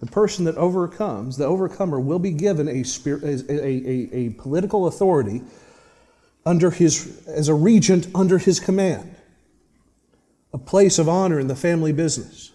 [0.00, 5.42] the person that overcomes, the overcomer, will be given a, a, a, a, political authority
[6.46, 9.14] under his, as a regent under his command,
[10.52, 12.52] a place of honor in the family business.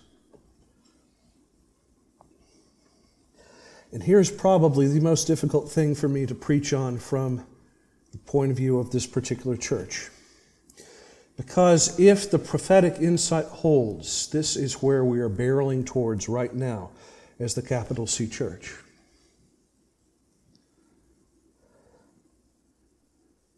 [3.92, 7.46] And here's probably the most difficult thing for me to preach on from
[8.12, 10.10] the point of view of this particular church.
[11.36, 16.92] Because if the prophetic insight holds, this is where we are barreling towards right now
[17.44, 18.74] as the capital C church.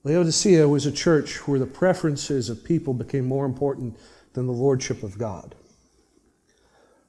[0.04, 3.98] Laodicea was a church where the preferences of people became more important
[4.34, 5.56] than the lordship of God.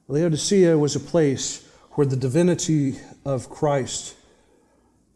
[0.07, 4.15] Laodicea was a place where the divinity of Christ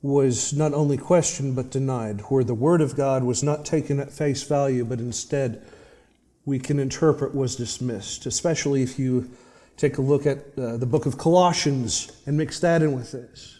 [0.02, 4.12] was not only questioned but denied, where the Word of God was not taken at
[4.12, 5.64] face value, but instead
[6.44, 9.30] we can interpret was dismissed, especially if you
[9.78, 13.60] take a look at uh, the book of Colossians and mix that in with this.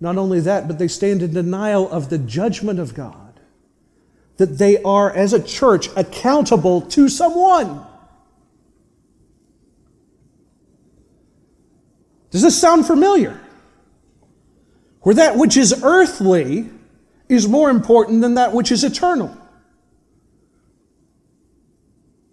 [0.00, 3.40] Not only that, but they stand in denial of the judgment of God,
[4.36, 7.86] that they are, as a church, accountable to someone.
[12.30, 13.40] Does this sound familiar?
[15.02, 16.68] Where that which is earthly
[17.28, 19.36] is more important than that which is eternal.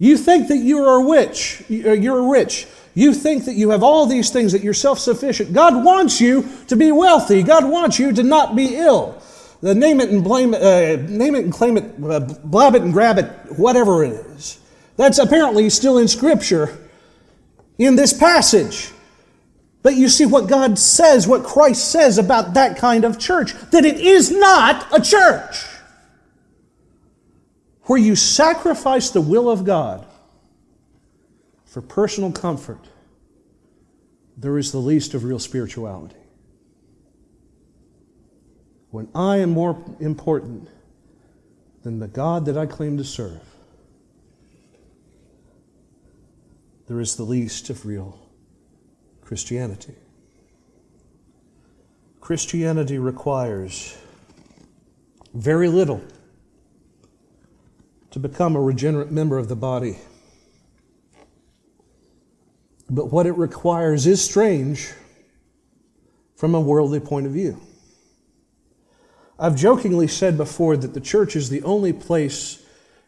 [0.01, 1.61] You think that you are rich.
[1.69, 2.65] Uh, you're rich.
[2.95, 5.53] You think that you have all these things, that you're self sufficient.
[5.53, 7.43] God wants you to be wealthy.
[7.43, 9.21] God wants you to not be ill.
[9.61, 12.81] The name it and blame it, uh, name it and claim it, uh, blab it
[12.81, 13.27] and grab it,
[13.59, 14.59] whatever it is.
[14.97, 16.79] That's apparently still in Scripture
[17.77, 18.89] in this passage.
[19.83, 23.85] But you see what God says, what Christ says about that kind of church, that
[23.85, 25.63] it is not a church
[27.83, 30.05] where you sacrifice the will of God
[31.65, 32.87] for personal comfort.
[34.37, 36.15] There is the least of real spirituality.
[38.89, 40.67] When I am more important
[41.83, 43.41] than the God that I claim to serve,
[46.87, 48.19] there is the least of real
[49.21, 49.95] Christianity.
[52.19, 53.97] Christianity requires
[55.33, 56.01] very little
[58.11, 59.97] to become a regenerate member of the body.
[62.89, 64.91] But what it requires is strange
[66.35, 67.61] from a worldly point of view.
[69.39, 72.63] I've jokingly said before that the church is the only place,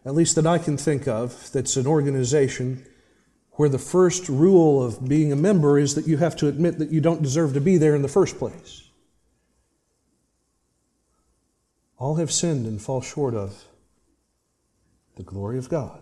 [0.06, 2.86] at least that I can think of, that's an organization
[3.52, 6.92] where the first rule of being a member is that you have to admit that
[6.92, 8.90] you don't deserve to be there in the first place.
[12.00, 13.66] All have sinned and fall short of
[15.16, 16.02] the glory of God.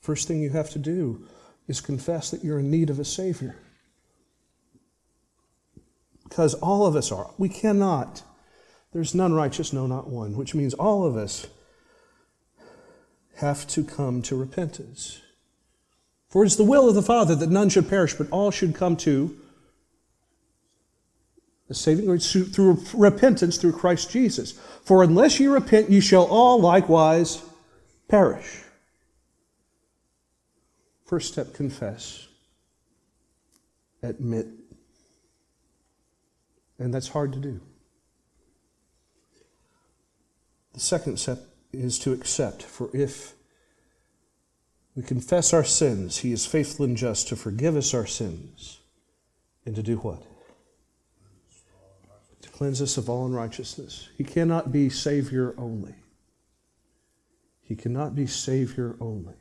[0.00, 1.26] First thing you have to do
[1.68, 3.56] is confess that you're in need of a Savior.
[6.24, 7.30] Because all of us are.
[7.38, 8.22] We cannot.
[8.92, 11.46] There's none righteous, no, not one, which means all of us
[13.36, 15.20] have to come to repentance.
[16.28, 18.96] For it's the will of the Father that none should perish, but all should come
[18.98, 19.36] to
[21.68, 24.52] the saving grace through repentance through Christ Jesus.
[24.82, 27.42] For unless you repent, you shall all likewise
[28.10, 28.62] perish.
[31.06, 32.28] First step confess,
[34.02, 34.46] admit.
[36.78, 37.60] And that's hard to do.
[40.72, 41.40] The second step
[41.72, 43.34] is to accept, for if
[44.96, 48.80] we confess our sins, He is faithful and just to forgive us our sins
[49.64, 50.22] and to do what?
[52.42, 54.08] To cleanse us of all unrighteousness.
[54.16, 55.94] He cannot be Savior only.
[57.70, 59.36] He cannot be Savior only.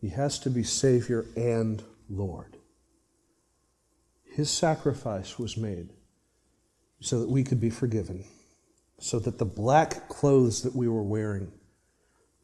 [0.00, 1.80] He has to be Savior and
[2.10, 2.56] Lord.
[4.24, 5.90] His sacrifice was made
[6.98, 8.24] so that we could be forgiven,
[8.98, 11.52] so that the black clothes that we were wearing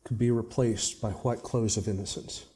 [0.04, 2.46] could be replaced by white clothes of innocence.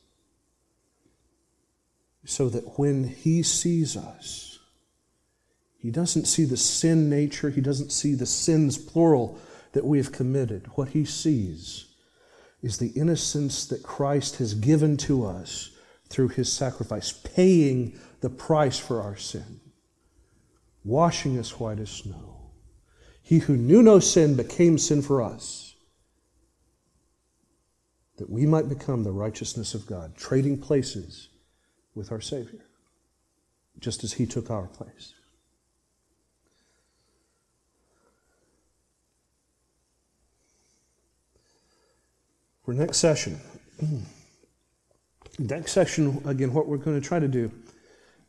[2.24, 4.60] So that when He sees us,
[5.78, 9.40] He doesn't see the sin nature, He doesn't see the sins, plural,
[9.72, 10.66] that we have committed.
[10.74, 11.86] What He sees
[12.62, 15.70] is the innocence that Christ has given to us
[16.08, 19.60] through his sacrifice, paying the price for our sin,
[20.84, 22.50] washing us white as snow.
[23.22, 25.74] He who knew no sin became sin for us,
[28.18, 31.30] that we might become the righteousness of God, trading places
[31.94, 32.66] with our Savior,
[33.80, 35.14] just as he took our place.
[42.64, 43.40] For next session,
[45.38, 47.50] next session, again, what we're going to try to do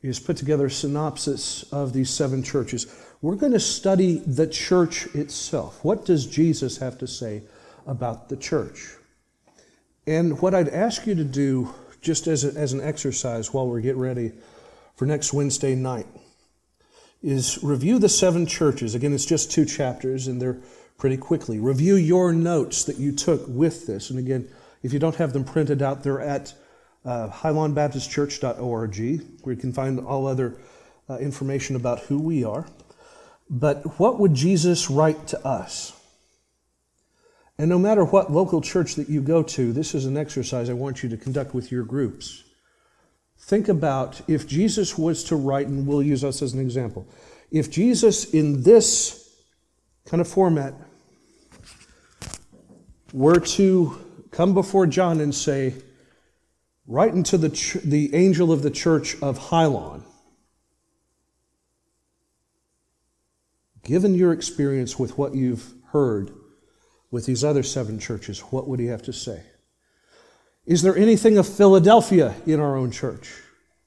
[0.02, 2.88] is put together a synopsis of these seven churches.
[3.22, 5.84] We're going to study the church itself.
[5.86, 7.44] What does Jesus have to say
[7.86, 8.96] about the church?
[10.08, 13.82] And what I'd ask you to do, just as, a, as an exercise while we're
[13.82, 14.32] getting ready
[14.96, 16.08] for next Wednesday night,
[17.22, 18.96] is review the seven churches.
[18.96, 20.60] Again, it's just two chapters, and they're
[21.04, 21.60] pretty quickly.
[21.60, 24.10] Review your notes that you took with this.
[24.10, 24.48] And again,
[24.84, 26.54] if you don't have them printed out, they're at
[27.04, 30.56] uh, HighLawnBaptistChurch.org, where you can find all other
[31.10, 32.66] uh, information about who we are.
[33.50, 35.92] But what would Jesus write to us?
[37.58, 40.74] And no matter what local church that you go to, this is an exercise I
[40.74, 42.46] want you to conduct with your groups.
[43.38, 47.06] Think about if Jesus was to write, and we'll use us as an example.
[47.52, 49.20] If Jesus, in this
[50.06, 50.76] kind of format,
[53.14, 55.76] were to come before John and say,
[56.86, 60.04] Write unto the, ch- the angel of the church of Highlawn,
[63.84, 66.32] given your experience with what you've heard
[67.10, 69.44] with these other seven churches, what would he have to say?
[70.66, 73.32] Is there anything of Philadelphia in our own church?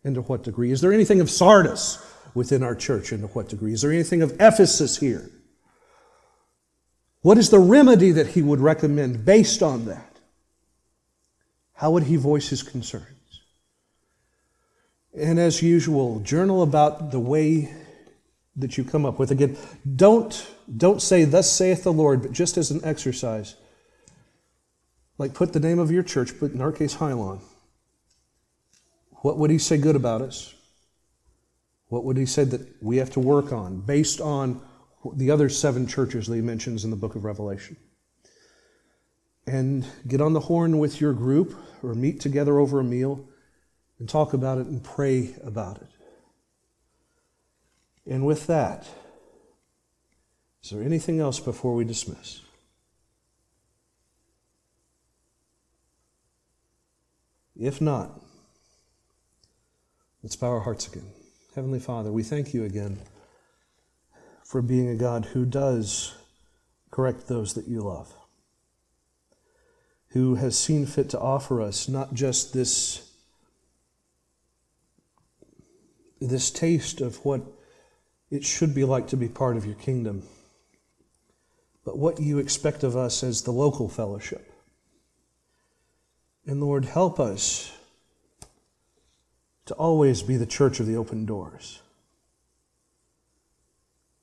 [0.04, 0.70] And to what degree?
[0.70, 1.98] Is there anything of Sardis
[2.34, 3.12] within our church?
[3.12, 3.72] And to what degree?
[3.72, 5.28] Is there anything of Ephesus here?
[7.26, 10.20] What is the remedy that he would recommend based on that?
[11.72, 13.42] How would he voice his concerns?
[15.12, 17.74] And as usual, journal about the way
[18.54, 19.32] that you come up with.
[19.32, 19.56] Again,
[19.96, 20.46] don't,
[20.76, 23.56] don't say, Thus saith the Lord, but just as an exercise.
[25.18, 27.40] Like put the name of your church, but in our case, Highlawn.
[29.22, 30.54] What would he say good about us?
[31.88, 34.62] What would he say that we have to work on based on
[35.14, 37.76] the other seven churches that he mentions in the book of Revelation.
[39.46, 43.28] And get on the horn with your group or meet together over a meal
[43.98, 45.88] and talk about it and pray about it.
[48.06, 48.86] And with that,
[50.62, 52.40] is there anything else before we dismiss?
[57.58, 58.20] If not,
[60.22, 61.10] let's bow our hearts again.
[61.54, 62.98] Heavenly Father, we thank you again
[64.46, 66.14] for being a God who does
[66.92, 68.14] correct those that you love,
[70.10, 73.10] who has seen fit to offer us not just this,
[76.20, 77.42] this taste of what
[78.30, 80.22] it should be like to be part of your kingdom,
[81.84, 84.52] but what you expect of us as the local fellowship.
[86.46, 87.72] And Lord, help us
[89.64, 91.80] to always be the church of the open doors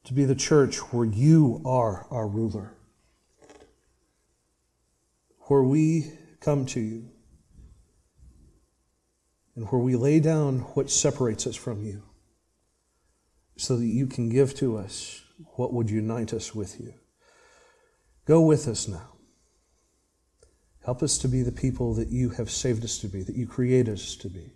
[0.06, 2.74] to be the church where you are our ruler,
[5.47, 7.10] where we come to you,
[9.56, 12.04] and where we lay down what separates us from you,
[13.56, 15.22] so that you can give to us
[15.56, 16.93] what would unite us with you.
[18.26, 19.10] Go with us now.
[20.84, 23.47] Help us to be the people that you have saved us to be, that you
[23.47, 24.51] created us to be,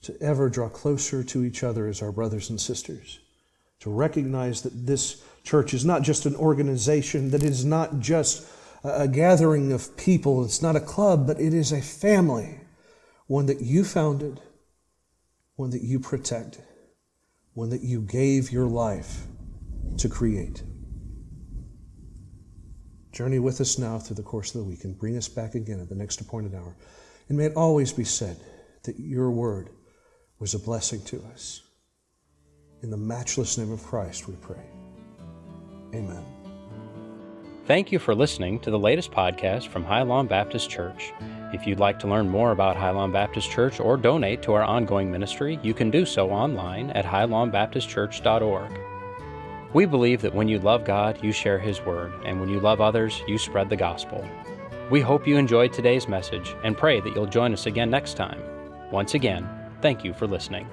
[0.00, 3.18] to ever draw closer to each other as our brothers and sisters
[3.80, 8.46] to recognize that this church is not just an organization, that it is not just
[8.84, 12.60] a gathering of people, it's not a club, but it is a family,
[13.26, 14.40] one that you founded,
[15.56, 16.62] one that you protected,
[17.54, 19.26] one that you gave your life
[19.98, 20.62] to create.
[23.12, 25.80] Journey with us now through the course of the week and bring us back again
[25.80, 26.76] at the next appointed hour.
[27.28, 28.36] And may it always be said
[28.84, 29.70] that your word
[30.38, 31.62] was a blessing to us.
[32.82, 34.62] In the matchless name of Christ, we pray.
[35.94, 36.24] Amen.
[37.66, 41.12] Thank you for listening to the latest podcast from High Lawn Baptist Church.
[41.52, 45.10] If you'd like to learn more about Highlawn Baptist Church or donate to our ongoing
[45.10, 48.80] ministry, you can do so online at highlawnbaptistchurch.org.
[49.72, 52.80] We believe that when you love God, you share His Word, and when you love
[52.80, 54.24] others, you spread the gospel.
[54.90, 58.40] We hope you enjoyed today's message and pray that you'll join us again next time.
[58.92, 59.48] Once again,
[59.82, 60.68] thank you for listening.